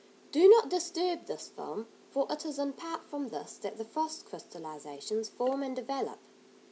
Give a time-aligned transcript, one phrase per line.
[0.31, 4.25] Do not disturb this film, for it is in part from this that the frost
[4.25, 6.17] crystallisations form and develop.